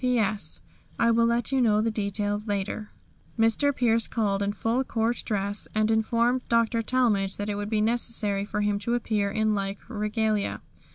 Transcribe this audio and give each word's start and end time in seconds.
"P.S. 0.03 0.61
I 0.97 1.11
will 1.11 1.27
let 1.27 1.51
you 1.51 1.61
know 1.61 1.79
the 1.79 1.91
details 1.91 2.47
later." 2.47 2.89
Mr. 3.37 3.71
Pierce 3.71 4.07
called 4.07 4.41
in 4.41 4.51
full 4.51 4.83
court 4.83 5.21
dress 5.23 5.67
and 5.75 5.91
informed 5.91 6.41
Dr. 6.49 6.81
Talmage 6.81 7.37
that 7.37 7.49
it 7.49 7.53
would 7.53 7.69
be 7.69 7.81
necessary 7.81 8.43
for 8.43 8.61
him 8.61 8.79
to 8.79 8.95
appear 8.95 9.29
in 9.29 9.53
like 9.53 9.77
regalia. 9.87 10.61